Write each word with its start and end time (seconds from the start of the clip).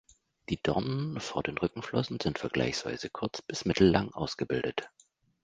Die 0.49 0.59
Dornen 0.59 1.19
vor 1.19 1.43
den 1.43 1.59
Rückenflossen 1.59 2.19
sind 2.19 2.39
vergleichsweise 2.39 3.11
kurz 3.11 3.43
bis 3.43 3.65
mittellang 3.65 4.11
ausgebildet. 4.15 4.89